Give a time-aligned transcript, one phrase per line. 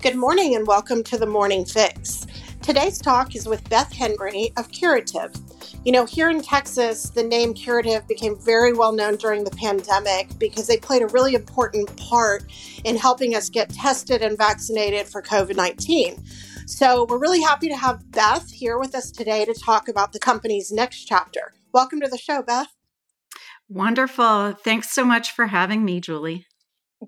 [0.00, 2.24] Good morning and welcome to the Morning Fix.
[2.62, 5.34] Today's talk is with Beth Henry of Curative.
[5.84, 10.38] You know, here in Texas, the name Curative became very well known during the pandemic
[10.38, 12.44] because they played a really important part
[12.84, 16.24] in helping us get tested and vaccinated for COVID 19.
[16.68, 20.20] So, we're really happy to have Beth here with us today to talk about the
[20.20, 21.54] company's next chapter.
[21.72, 22.68] Welcome to the show, Beth.
[23.68, 24.52] Wonderful.
[24.52, 26.46] Thanks so much for having me, Julie.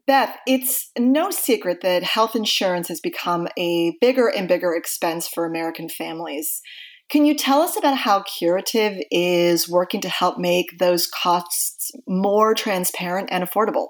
[0.06, 5.44] Beth, it's no secret that health insurance has become a bigger and bigger expense for
[5.44, 6.62] American families.
[7.10, 12.54] Can you tell us about how Curative is working to help make those costs more
[12.54, 13.88] transparent and affordable?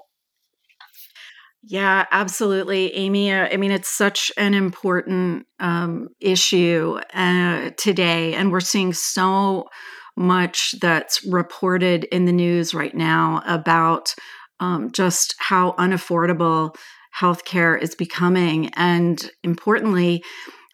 [1.63, 3.31] Yeah, absolutely, Amy.
[3.31, 9.69] Uh, I mean, it's such an important um, issue uh, today, and we're seeing so
[10.17, 14.15] much that's reported in the news right now about
[14.61, 16.73] um, just how unaffordable
[17.19, 20.23] healthcare is becoming, and importantly,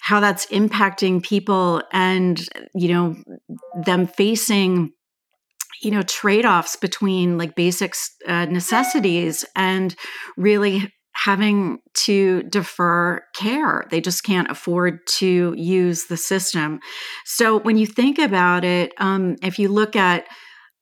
[0.02, 3.16] how that's impacting people and you know
[3.86, 4.92] them facing
[5.81, 7.95] you know trade-offs between like basic
[8.28, 9.95] uh, necessities and
[10.38, 13.86] really having to defer care.
[13.89, 16.80] They just can't afford to use the system.
[17.26, 20.28] So when you think about it, um, if you look at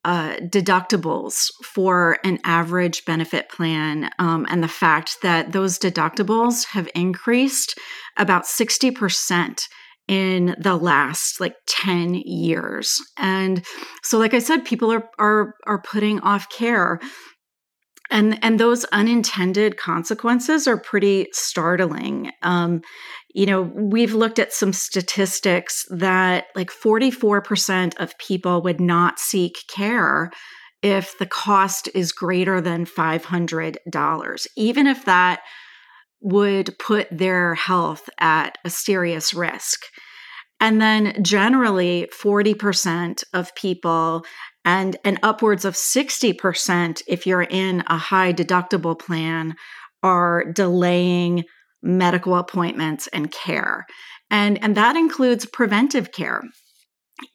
[0.06, 6.88] uh, deductibles for an average benefit plan um, and the fact that those deductibles have
[6.94, 7.78] increased
[8.16, 9.62] about 60%
[10.08, 13.02] in the last like 10 years.
[13.18, 13.66] And
[14.04, 17.00] so like i said people are are are putting off care.
[18.12, 22.30] And and those unintended consequences are pretty startling.
[22.44, 22.82] Um,
[23.36, 29.58] you know we've looked at some statistics that like 44% of people would not seek
[29.68, 30.32] care
[30.82, 35.42] if the cost is greater than $500 even if that
[36.22, 39.82] would put their health at a serious risk.
[40.60, 44.26] And then generally 40% of people
[44.64, 49.56] and and upwards of 60% if you're in a high deductible plan
[50.02, 51.44] are delaying
[51.82, 53.86] medical appointments and care.
[54.30, 56.42] And and that includes preventive care.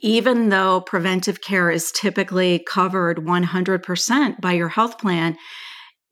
[0.00, 5.36] Even though preventive care is typically covered 100% by your health plan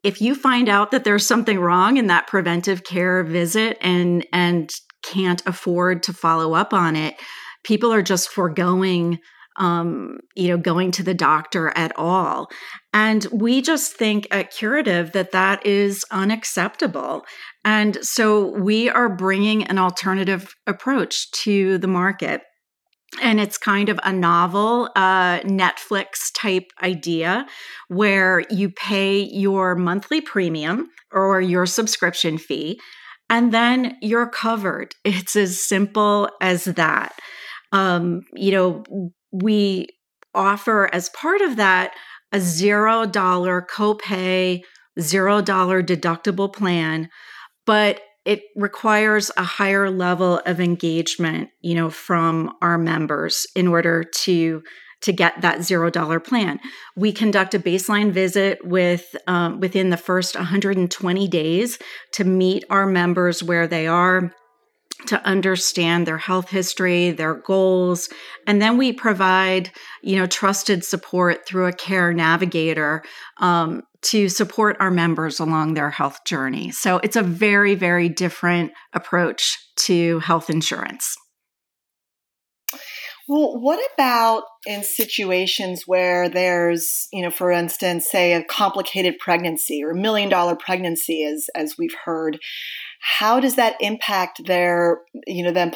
[0.03, 4.71] if you find out that there's something wrong in that preventive care visit and and
[5.03, 7.15] can't afford to follow up on it
[7.63, 9.19] people are just foregoing
[9.59, 12.49] um, you know, going to the doctor at all.
[12.93, 17.25] And we just think at Curative that that is unacceptable.
[17.63, 22.41] And so we are bringing an alternative approach to the market.
[23.21, 27.45] And it's kind of a novel uh, Netflix type idea
[27.87, 32.79] where you pay your monthly premium or your subscription fee,
[33.27, 34.93] and then you're covered.
[35.03, 37.17] It's as simple as that.
[37.71, 38.83] Um, you know,
[39.31, 39.87] we
[40.33, 41.93] offer as part of that
[42.31, 44.61] a zero dollar copay,
[44.99, 47.09] zero dollar deductible plan,
[47.65, 54.03] but it requires a higher level of engagement, you know, from our members in order
[54.03, 54.61] to
[55.01, 56.59] to get that zero dollar plan.
[56.95, 61.79] We conduct a baseline visit with um, within the first 120 days
[62.13, 64.33] to meet our members where they are
[65.07, 68.09] to understand their health history, their goals,
[68.45, 69.71] and then we provide,
[70.03, 73.03] you know, trusted support through a care navigator
[73.37, 76.71] um, to support our members along their health journey.
[76.71, 81.15] So it's a very, very different approach to health insurance.
[83.29, 89.83] Well, what about in situations where there's, you know, for instance, say a complicated pregnancy
[89.83, 92.39] or a million dollar pregnancy, as as we've heard?
[93.01, 95.71] How does that impact their, you know, them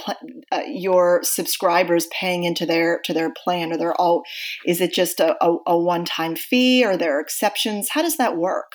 [0.52, 3.72] uh, your subscribers paying into their to their plan?
[3.72, 4.24] Or they're all,
[4.66, 6.84] is it just a, a, a one time fee?
[6.84, 7.90] Or there exceptions?
[7.92, 8.72] How does that work?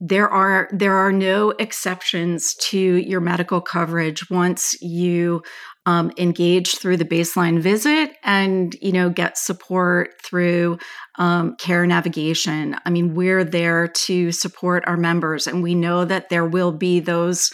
[0.00, 5.42] There are there are no exceptions to your medical coverage once you
[5.84, 10.78] um, engage through the baseline visit and you know get support through
[11.18, 12.76] um, care navigation.
[12.86, 17.00] I mean we're there to support our members and we know that there will be
[17.00, 17.50] those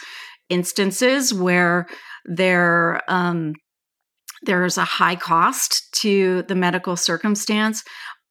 [0.49, 1.87] instances where
[2.25, 3.55] there um,
[4.43, 7.83] there's a high cost to the medical circumstance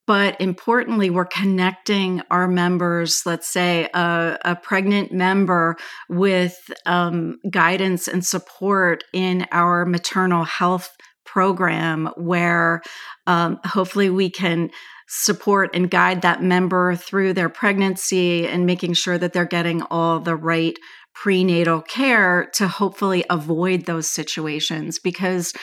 [0.06, 5.76] but importantly, we're connecting our members, let's say a, a pregnant member,
[6.08, 6.56] with
[6.86, 10.94] um, guidance and support in our maternal health
[11.24, 12.82] program, where
[13.26, 14.70] um, hopefully we can
[15.08, 20.18] support and guide that member through their pregnancy and making sure that they're getting all
[20.20, 20.78] the right
[21.22, 25.54] prenatal care to hopefully avoid those situations because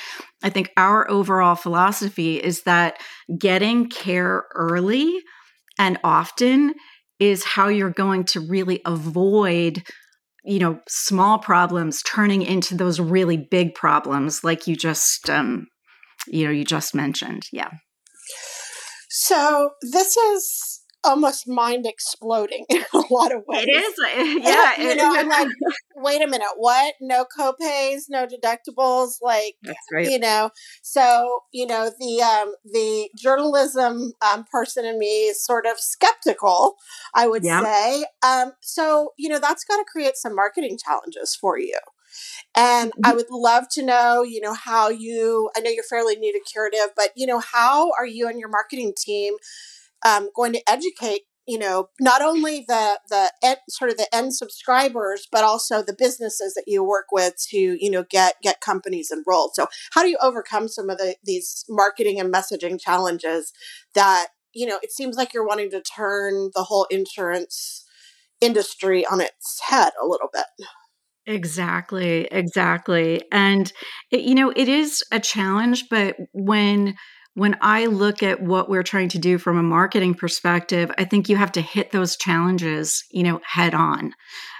[0.41, 2.99] I think our overall philosophy is that
[3.37, 5.15] getting care early
[5.77, 6.73] and often
[7.19, 9.83] is how you're going to really avoid
[10.43, 15.67] you know small problems turning into those really big problems like you just um
[16.27, 17.43] you know you just mentioned.
[17.51, 17.69] Yeah.
[19.09, 23.65] So this is almost mind exploding in a lot of ways.
[23.67, 24.81] It is, yeah.
[24.81, 25.47] you know, I'm like,
[25.95, 26.95] wait a minute, what?
[27.01, 29.55] No copays, no deductibles, like,
[29.91, 30.09] right.
[30.09, 30.51] you know.
[30.81, 36.75] So, you know, the um, the journalism um, person in me is sort of skeptical.
[37.13, 37.63] I would yeah.
[37.63, 38.05] say.
[38.25, 41.77] Um, so, you know, that's got to create some marketing challenges for you.
[42.55, 43.05] And mm-hmm.
[43.05, 46.39] I would love to know, you know, how you, I know you're fairly new to
[46.39, 49.35] Curative, but, you know, how are you and your marketing team
[50.05, 55.27] um, going to educate you know not only the the sort of the end subscribers
[55.31, 59.51] but also the businesses that you work with to you know get get companies enrolled.
[59.53, 63.51] So how do you overcome some of the these marketing and messaging challenges
[63.93, 67.85] that you know it seems like you're wanting to turn the whole insurance
[68.41, 70.45] industry on its head a little bit?
[71.25, 73.21] Exactly exactly.
[73.31, 73.71] And
[74.11, 76.95] it, you know it is a challenge but when
[77.35, 81.29] when I look at what we're trying to do from a marketing perspective, I think
[81.29, 84.13] you have to hit those challenges, you know, head on.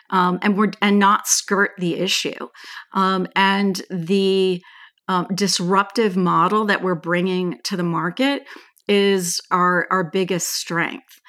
[0.09, 2.49] Um, and we're and not skirt the issue.
[2.93, 4.61] Um, and the
[5.07, 8.43] um, disruptive model that we're bringing to the market
[8.87, 11.19] is our our biggest strength.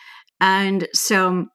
[0.40, 1.46] And so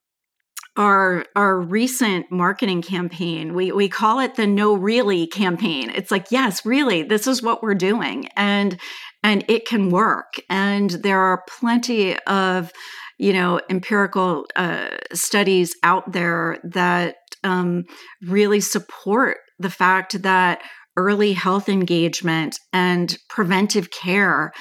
[0.78, 6.28] our our recent marketing campaign we we call it the no really campaign it's like
[6.32, 8.80] yes really this is what we're doing and
[9.24, 10.36] and it can work.
[10.50, 12.72] And there are plenty of,
[13.18, 17.86] you know, empirical uh, studies out there that um,
[18.22, 20.62] really support the fact that
[20.98, 24.52] early health engagement and preventive care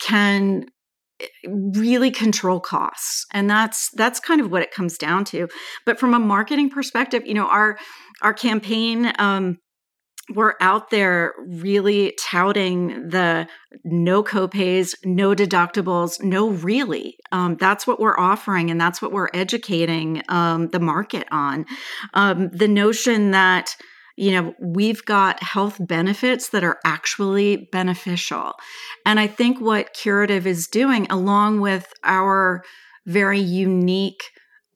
[0.00, 0.64] can
[1.20, 1.26] eh,
[1.74, 5.46] really control costs and that's that's kind of what it comes down to
[5.86, 7.78] but from a marketing perspective you know our
[8.22, 9.56] our campaign um,
[10.30, 13.46] we're out there really touting the
[13.84, 17.16] no copays, no deductibles, no really.
[17.32, 21.66] Um, that's what we're offering, and that's what we're educating um, the market on.
[22.14, 23.76] Um, the notion that
[24.16, 28.52] you know we've got health benefits that are actually beneficial,
[29.04, 32.62] and I think what Curative is doing, along with our
[33.06, 34.22] very unique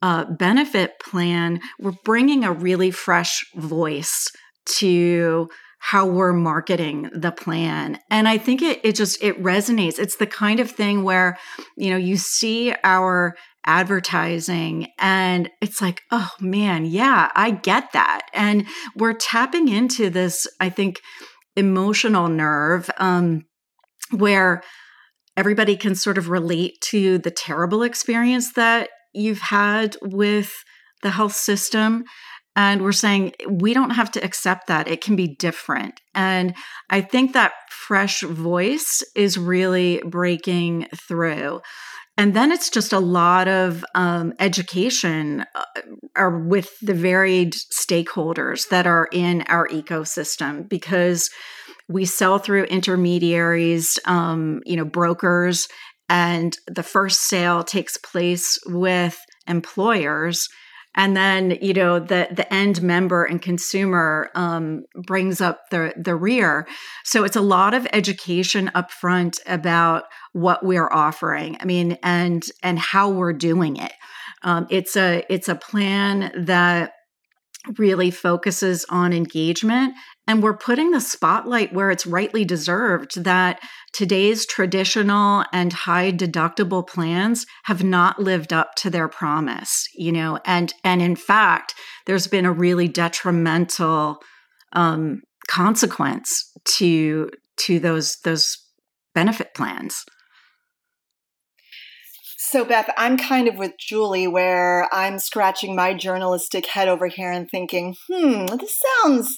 [0.03, 4.27] uh, benefit plan, we're bringing a really fresh voice
[4.65, 7.99] to how we're marketing the plan.
[8.11, 9.97] And i think it it just it resonates.
[9.97, 11.37] It's the kind of thing where
[11.77, 13.35] you know you see our
[13.65, 18.27] advertising and it's like oh man yeah i get that.
[18.33, 18.65] And
[18.95, 21.01] we're tapping into this i think
[21.55, 23.45] emotional nerve um
[24.11, 24.63] where
[25.37, 30.51] everybody can sort of relate to the terrible experience that you've had with
[31.01, 32.03] the health system
[32.59, 34.89] and we're saying we don't have to accept that.
[34.89, 36.01] It can be different.
[36.13, 36.53] And
[36.89, 41.61] I think that fresh voice is really breaking through.
[42.17, 48.85] And then it's just a lot of um, education uh, with the varied stakeholders that
[48.85, 51.29] are in our ecosystem because
[51.87, 55.69] we sell through intermediaries, um, you know, brokers,
[56.09, 59.17] and the first sale takes place with
[59.47, 60.49] employers
[60.95, 66.15] and then you know the the end member and consumer um, brings up the the
[66.15, 66.67] rear.
[67.05, 70.03] So it's a lot of education up front about
[70.33, 73.93] what we're offering i mean and and how we're doing it.
[74.43, 76.93] Um, it's a it's a plan that
[77.77, 79.93] really focuses on engagement
[80.29, 83.59] and we're putting the spotlight where it's rightly deserved that
[83.93, 90.37] today's traditional and high deductible plans have not lived up to their promise, you know,
[90.45, 91.73] and and in fact,
[92.05, 94.19] there's been a really detrimental
[94.73, 97.31] um, consequence to
[97.61, 98.55] to those those
[99.15, 100.03] benefit plans.
[102.37, 107.31] So, Beth, I'm kind of with Julie where I'm scratching my journalistic head over here
[107.31, 109.35] and thinking, hmm, this sounds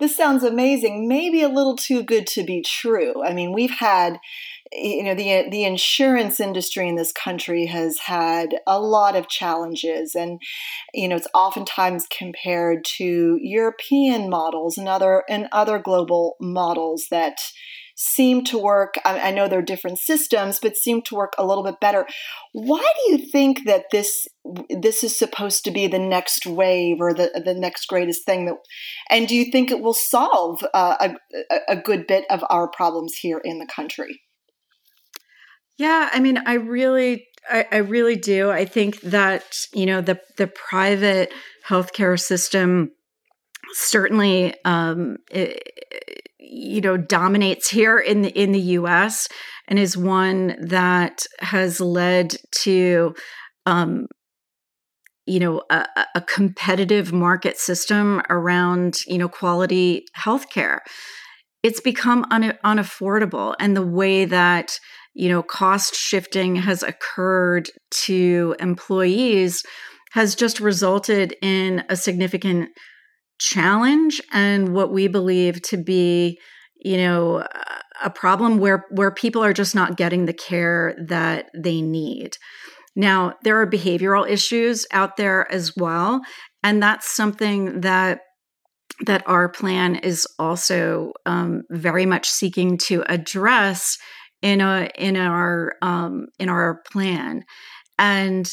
[0.00, 3.24] this sounds amazing, maybe a little too good to be true.
[3.24, 4.18] I mean, we've had
[4.72, 10.14] you know the the insurance industry in this country has had a lot of challenges
[10.14, 10.40] and
[10.92, 17.36] you know it's oftentimes compared to European models and other and other global models that
[17.94, 18.94] seem to work.
[19.04, 22.06] I, I know there are different systems, but seem to work a little bit better.
[22.52, 24.26] Why do you think that this
[24.68, 28.56] this is supposed to be the next wave or the the next greatest thing that?
[29.10, 31.14] And do you think it will solve uh,
[31.50, 34.20] a, a good bit of our problems here in the country?
[35.76, 38.50] Yeah, I mean, I really I, I, really do.
[38.50, 41.32] I think that you know the the private
[41.66, 42.92] healthcare system
[43.72, 45.16] certainly um,
[46.50, 49.28] you know dominates here in the in the U.S.
[49.68, 53.14] and is one that has led to
[53.66, 54.06] um,
[55.26, 60.80] you know a, a, competitive market system around you know quality healthcare.
[61.62, 64.78] It's become un, unaffordable, and the way that
[65.14, 67.70] you know cost shifting has occurred
[68.04, 69.62] to employees
[70.12, 72.68] has just resulted in a significant
[73.38, 76.38] challenge and what we believe to be
[76.76, 77.44] you know
[78.02, 82.36] a problem where where people are just not getting the care that they need.
[82.96, 86.20] Now there are behavioral issues out there as well
[86.62, 88.20] and that's something that
[89.06, 93.98] that our plan is also um, very much seeking to address
[94.42, 97.44] in a in our um, in our plan.
[97.98, 98.50] And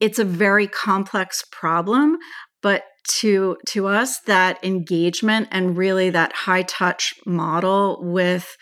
[0.00, 2.16] it's a very complex problem
[2.62, 2.84] but
[3.20, 8.56] to to us that engagement and really that high touch model with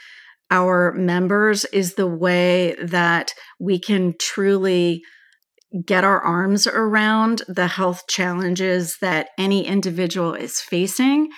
[0.51, 5.03] our members is the way that we can truly
[5.87, 11.29] get our arms around the health challenges that any individual is facing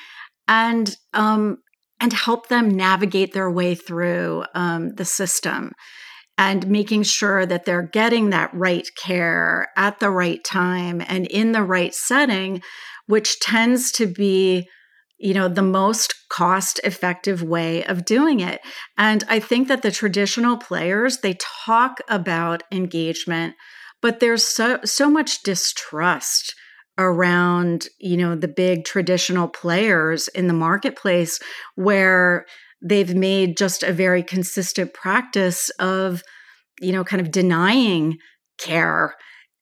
[0.48, 1.58] and um,
[2.00, 5.72] and help them navigate their way through um, the system
[6.38, 11.52] and making sure that they're getting that right care at the right time and in
[11.52, 12.62] the right setting
[13.06, 14.68] which tends to be
[15.18, 18.60] you know the most cost effective way of doing it.
[18.98, 23.54] And i think that the traditional players they talk about engagement
[24.00, 26.54] but there's so so much distrust
[26.98, 31.38] around you know the big traditional players in the marketplace
[31.76, 32.44] where
[32.82, 36.22] they've made just a very consistent practice of
[36.80, 38.18] you know kind of denying
[38.58, 39.14] care.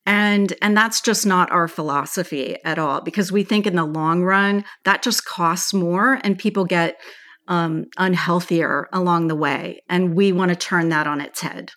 [0.07, 4.23] And and that's just not our philosophy at all because we think in the long
[4.23, 6.97] run that just costs more and people get
[7.49, 11.73] um, unhealthier along the way and we want to turn that on its head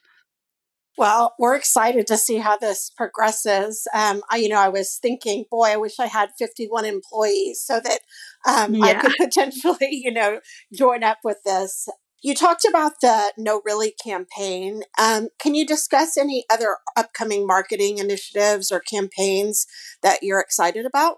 [0.98, 3.88] well, we're excited to see how this progresses.
[3.94, 7.80] Um, I, you know, I was thinking, boy, I wish I had 51 employees so
[7.80, 8.00] that
[8.48, 8.86] um, yeah.
[8.86, 10.40] I could potentially, you know,
[10.74, 11.88] join up with this.
[12.22, 14.84] You talked about the No Really campaign.
[14.98, 19.66] Um, can you discuss any other upcoming marketing initiatives or campaigns
[20.04, 21.18] that you're excited about?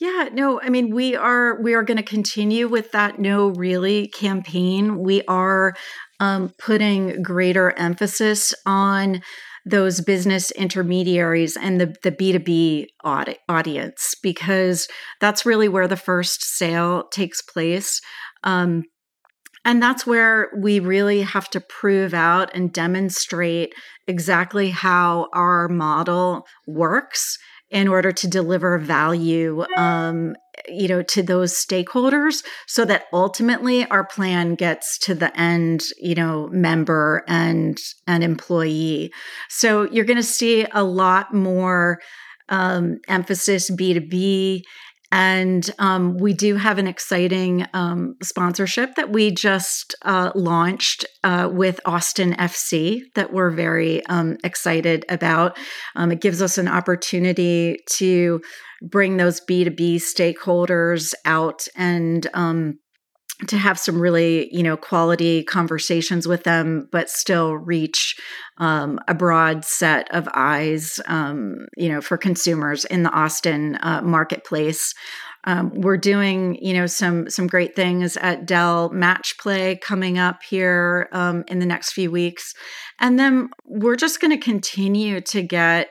[0.00, 4.08] Yeah, no, I mean we are we are going to continue with that no really
[4.08, 4.98] campaign.
[5.00, 5.74] We are
[6.20, 9.22] um, putting greater emphasis on
[9.66, 14.88] those business intermediaries and the, the B2B audi- audience because
[15.20, 18.00] that's really where the first sale takes place.
[18.44, 18.84] Um,
[19.64, 23.74] and that's where we really have to prove out and demonstrate
[24.06, 27.36] exactly how our model works
[27.70, 30.34] in order to deliver value um,
[30.68, 36.14] you know to those stakeholders so that ultimately our plan gets to the end you
[36.14, 39.12] know member and an employee.
[39.48, 42.00] So you're going to see a lot more
[42.48, 44.62] um, emphasis b2b
[45.10, 51.48] and um, we do have an exciting um, sponsorship that we just uh, launched uh,
[51.50, 55.56] with Austin FC that we're very um, excited about.
[55.96, 58.42] Um, it gives us an opportunity to
[58.82, 62.78] bring those B2B stakeholders out and um,
[63.46, 68.16] to have some really you know quality conversations with them but still reach
[68.58, 74.02] um, a broad set of eyes um, you know for consumers in the austin uh,
[74.02, 74.94] marketplace.
[75.44, 80.42] Um, we're doing you know some some great things at dell match play coming up
[80.42, 82.54] here um, in the next few weeks.
[82.98, 85.88] And then we're just going to continue to get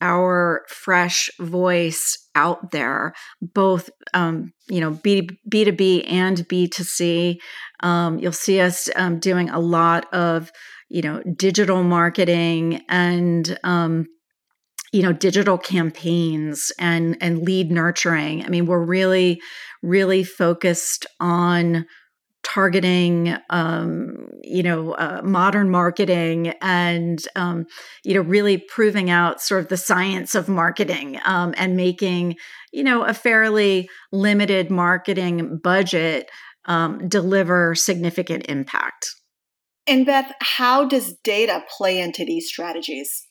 [0.00, 6.68] our fresh voice out there, both um, you know B B two B and B
[6.68, 7.40] two C.
[7.80, 10.50] Um, you'll see us um, doing a lot of
[10.88, 14.06] you know digital marketing and um,
[14.92, 18.44] you know digital campaigns and and lead nurturing.
[18.44, 19.40] I mean, we're really
[19.82, 21.86] really focused on
[22.44, 27.66] targeting um, you know uh, modern marketing and um,
[28.04, 32.36] you know really proving out sort of the science of marketing um, and making
[32.72, 36.30] you know a fairly limited marketing budget
[36.66, 39.10] um, deliver significant impact.
[39.86, 43.26] And Beth, how does data play into these strategies?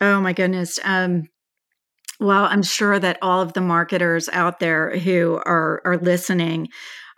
[0.00, 0.78] Oh my goodness.
[0.84, 1.28] Um,
[2.18, 6.68] well, I'm sure that all of the marketers out there who are are listening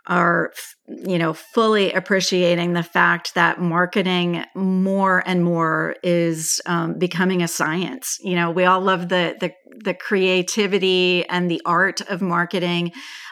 [0.07, 0.51] are
[0.87, 7.47] you know fully appreciating the fact that marketing more and more is um, becoming a
[7.47, 8.17] science.
[8.21, 9.51] You know we all love the, the
[9.83, 12.91] the creativity and the art of marketing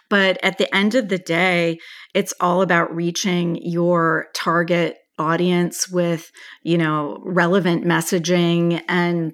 [0.10, 1.78] but at the end of the day
[2.14, 6.32] it's all about reaching your target audience with
[6.64, 9.34] you know relevant messaging and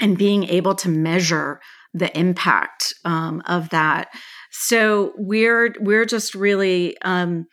[0.00, 1.60] and being able to measure
[1.94, 4.08] the impact um, of that
[4.52, 7.46] so we're we're just really um,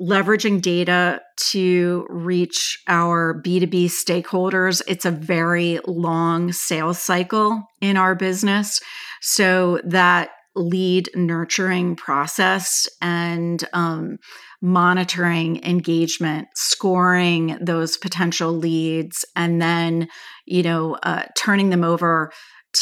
[0.00, 1.20] leveraging data
[1.50, 4.82] to reach our B2B stakeholders.
[4.88, 8.80] It's a very long sales cycle in our business.
[9.20, 14.18] So that lead nurturing process and um,
[14.62, 20.08] monitoring engagement, scoring those potential leads, and then,
[20.46, 22.32] you know, uh, turning them over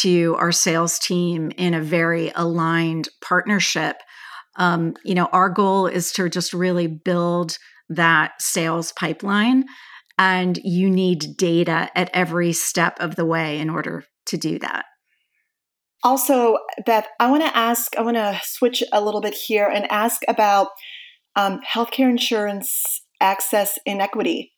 [0.05, 3.97] to our sales team in a very aligned partnership.
[4.57, 7.57] Um, you know, our goal is to just really build
[7.89, 9.65] that sales pipeline,
[10.19, 14.85] and you need data at every step of the way in order to do that.
[16.03, 19.91] Also, Beth, I want to ask, I want to switch a little bit here and
[19.91, 20.69] ask about
[21.35, 24.53] um, healthcare insurance access inequity.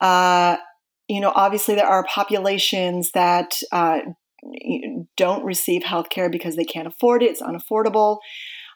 [0.00, 0.56] Uh,
[1.06, 4.00] you know, obviously, there are populations that uh,
[5.16, 8.18] don't receive health care because they can't afford it, it's unaffordable.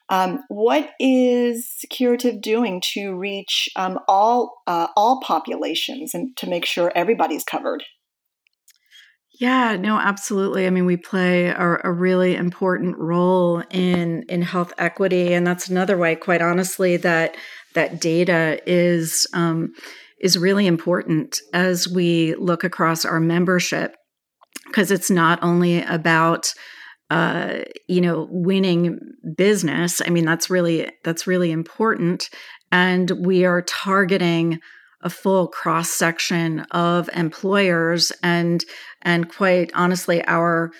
[0.09, 6.67] Um, what is Curative doing to reach um, all uh, all populations and to make
[6.67, 7.85] sure everybody's covered?
[9.41, 10.67] Yeah, no, absolutely.
[10.67, 15.69] I mean, we play a, a, really important role in in health equity, and that's
[15.69, 17.37] another way, quite honestly, that
[17.75, 19.73] that data is um,
[20.21, 23.97] is really important as we look across our membership
[24.73, 26.52] because it's not only about
[27.11, 28.99] uh, you know winning
[29.37, 32.30] business i mean that's really that's really important
[32.71, 34.58] and we are targeting
[35.02, 38.65] a full cross section of employers and
[39.02, 40.71] and quite honestly our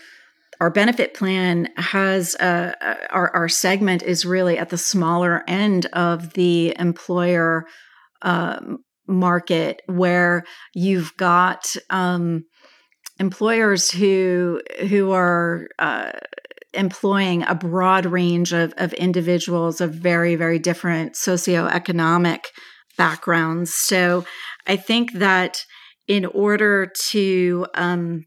[0.59, 5.87] our benefit plan has uh, uh our our segment is really at the smaller end
[5.93, 7.67] of the employer
[8.23, 8.59] uh,
[9.07, 12.45] market where you've got um,
[13.23, 16.11] employers who who are uh,
[16.75, 22.41] employing a broad range of, of individuals of very very different socioeconomic
[22.99, 23.73] backgrounds.
[23.73, 24.25] So
[24.67, 25.65] i think that
[26.09, 28.27] in order to um,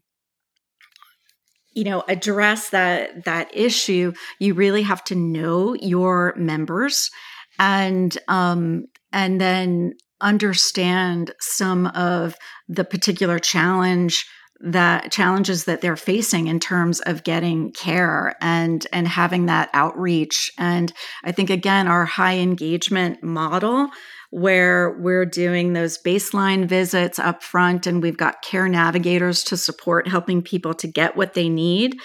[1.72, 7.10] you know address that that issue you really have to know your members
[7.58, 12.34] and um, and then understand some of
[12.66, 14.24] the particular challenge
[14.60, 20.50] that challenges that they're facing in terms of getting care and and having that outreach.
[20.58, 20.92] And
[21.24, 23.88] i think again our high engagement model
[24.30, 30.08] where we're doing those baseline visits up front and we've got care navigators to support
[30.08, 31.96] helping people to get what they need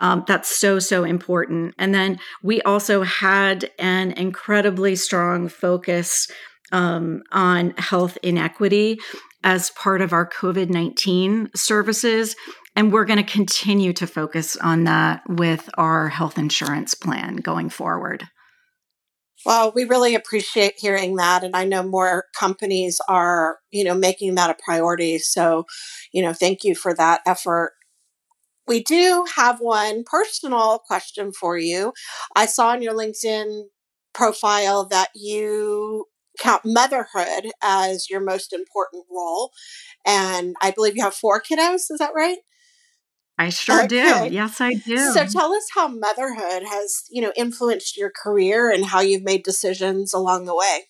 [0.00, 1.74] um, that's so so important.
[1.78, 6.28] And then we also had an incredibly strong focus
[6.72, 8.98] um, on health inequity
[9.44, 12.34] as part of our COVID 19 services.
[12.74, 17.68] And we're going to continue to focus on that with our health insurance plan going
[17.68, 18.26] forward.
[19.46, 21.44] Well, we really appreciate hearing that.
[21.44, 25.18] And I know more companies are, you know, making that a priority.
[25.18, 25.66] So,
[26.12, 27.74] you know, thank you for that effort.
[28.66, 31.92] We do have one personal question for you.
[32.34, 33.64] I saw on your LinkedIn
[34.14, 36.06] profile that you
[36.38, 39.52] count motherhood as your most important role.
[40.06, 41.90] And I believe you have four kiddos.
[41.90, 42.38] Is that right?
[43.36, 44.28] I sure okay.
[44.28, 44.34] do.
[44.34, 44.96] Yes, I do.
[45.12, 49.42] So tell us how motherhood has, you know, influenced your career and how you've made
[49.42, 50.84] decisions along the way.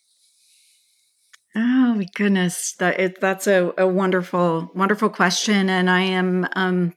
[1.57, 6.95] Oh my goodness, that it, that's a, a wonderful, wonderful question, and I am, um,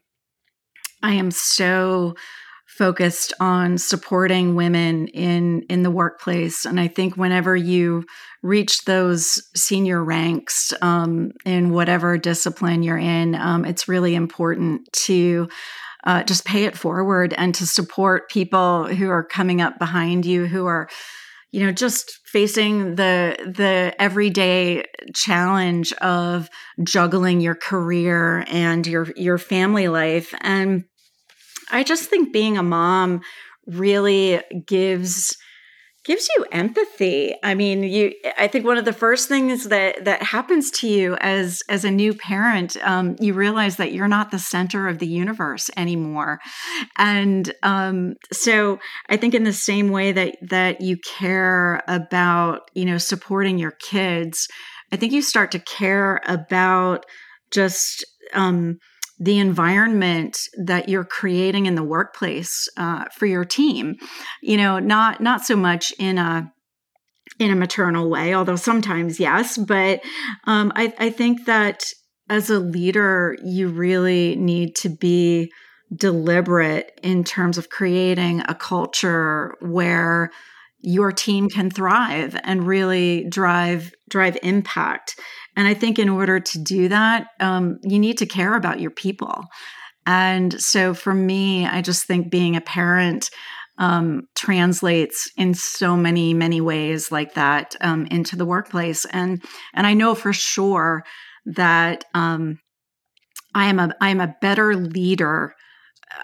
[1.00, 2.16] I am so
[2.78, 6.64] focused on supporting women in in the workplace.
[6.64, 8.04] And i think whenever you
[8.42, 15.48] reach those senior ranks um, in whatever discipline you're in um, it's really important to
[16.04, 20.46] uh, just pay it forward and to support people who are coming up behind you
[20.46, 20.88] who are
[21.50, 26.48] you know just facing the the everyday challenge of
[26.82, 30.34] juggling your career and your your family life.
[30.40, 30.84] And
[31.70, 33.20] I just think being a mom
[33.66, 35.36] really gives
[36.04, 37.34] gives you empathy.
[37.42, 41.16] I mean, you I think one of the first things that that happens to you
[41.20, 45.06] as as a new parent, um, you realize that you're not the center of the
[45.06, 46.40] universe anymore.
[46.96, 48.78] And um, so
[49.10, 53.72] I think in the same way that that you care about, you know, supporting your
[53.72, 54.48] kids,
[54.90, 57.04] I think you start to care about
[57.50, 58.78] just um,
[59.18, 63.96] the environment that you're creating in the workplace uh, for your team.
[64.42, 66.52] You know not not so much in a
[67.38, 70.00] in a maternal way although sometimes yes but
[70.44, 71.84] um, I, I think that
[72.28, 75.52] as a leader you really need to be
[75.94, 80.30] deliberate in terms of creating a culture where
[80.80, 85.18] your team can thrive and really drive drive impact
[85.58, 88.92] and I think in order to do that, um, you need to care about your
[88.92, 89.44] people.
[90.06, 93.28] And so for me, I just think being a parent
[93.76, 99.04] um, translates in so many, many ways like that um, into the workplace.
[99.06, 99.42] And
[99.74, 101.02] and I know for sure
[101.44, 102.60] that um,
[103.52, 105.54] I am a I am a better leader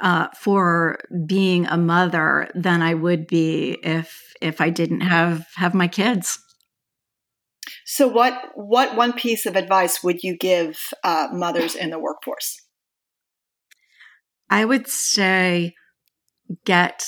[0.00, 5.74] uh, for being a mother than I would be if if I didn't have have
[5.74, 6.38] my kids.
[7.94, 12.60] So, what what one piece of advice would you give uh, mothers in the workforce?
[14.50, 15.74] I would say
[16.64, 17.04] get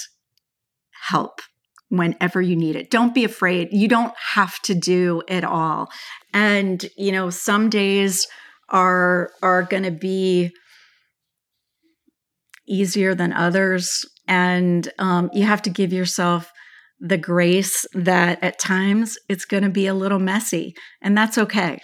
[1.09, 1.41] help
[1.89, 2.89] whenever you need it.
[2.89, 3.71] Don't be afraid.
[3.73, 5.89] You don't have to do it all.
[6.33, 8.29] And you know, some days
[8.69, 10.53] are are going to be
[12.69, 16.53] easier than others and um, you have to give yourself
[16.99, 21.79] the grace that at times it's going to be a little messy, and that's okay.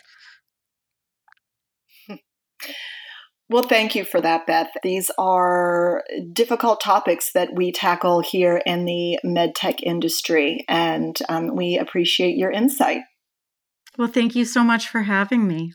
[3.53, 4.70] Well, thank you for that, Beth.
[4.83, 11.77] These are difficult topics that we tackle here in the medtech industry, and um, we
[11.77, 13.03] appreciate your insight.
[13.98, 15.75] Well, thank you so much for having me.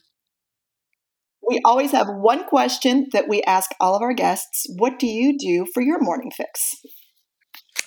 [1.47, 5.37] We always have one question that we ask all of our guests What do you
[5.37, 6.81] do for your morning fix?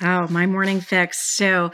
[0.03, 1.37] Oh, my morning fix.
[1.37, 1.71] So,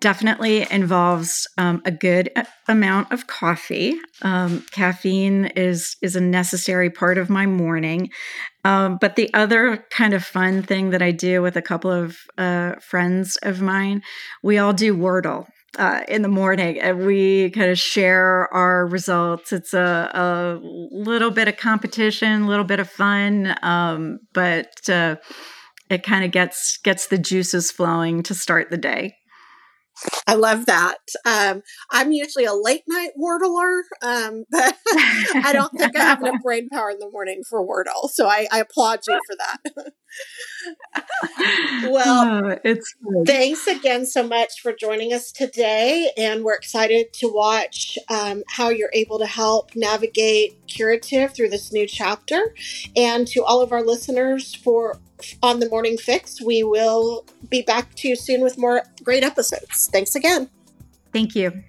[0.00, 2.30] definitely involves um, a good
[2.66, 3.94] amount of coffee.
[4.22, 8.10] Um, caffeine is is a necessary part of my morning.
[8.64, 12.18] Um, but the other kind of fun thing that I do with a couple of
[12.36, 14.02] uh, friends of mine,
[14.42, 15.46] we all do Wordle.
[15.78, 19.52] Uh, in the morning, and we kind of share our results.
[19.52, 25.14] It's a, a little bit of competition, a little bit of fun, um, but uh,
[25.90, 29.16] it kind of gets gets the juices flowing to start the day.
[30.26, 30.98] I love that.
[31.26, 34.74] Um, I'm usually a late night Wordler, um, but
[35.34, 38.08] I don't think I have enough brain power in the morning for Wordle.
[38.08, 39.92] So I, I applaud you for that.
[41.90, 43.26] well, oh, it's good.
[43.26, 46.10] thanks again so much for joining us today.
[46.16, 51.72] And we're excited to watch um, how you're able to help navigate curative through this
[51.72, 52.54] new chapter.
[52.96, 54.98] And to all of our listeners for
[55.42, 56.40] on the morning fix.
[56.40, 59.88] We will be back to you soon with more great episodes.
[59.92, 60.48] Thanks again.
[61.12, 61.62] Thank you.